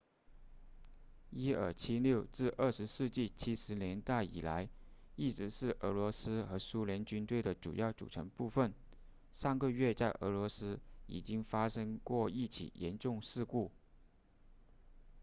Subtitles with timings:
[1.29, 4.67] 伊尔76自20世纪70年代以来
[5.15, 8.73] 一直是俄罗斯和苏联军队的主要组成部分
[9.31, 13.69] 上个月在俄罗斯已经发生过一起严重事故